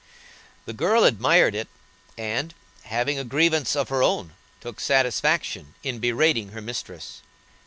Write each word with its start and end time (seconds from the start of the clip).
The 0.65 0.73
girl 0.73 1.03
admired 1.03 1.53
it, 1.53 1.67
and, 2.17 2.55
having 2.85 3.19
a 3.19 3.23
grievance 3.23 3.75
of 3.75 3.89
her 3.89 4.01
own, 4.01 4.33
took 4.59 4.79
satisfaction 4.79 5.75
in 5.83 5.99
berating 5.99 6.53
her 6.53 6.61
mistress. 6.61 7.21